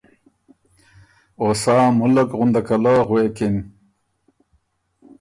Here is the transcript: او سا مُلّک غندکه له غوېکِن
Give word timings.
او 1.39 1.47
سا 1.61 1.75
مُلّک 1.99 2.29
غندکه 2.39 2.75
له 2.83 2.93
غوېکِن 3.07 3.55